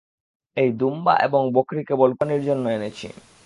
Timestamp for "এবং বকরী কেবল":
1.25-2.09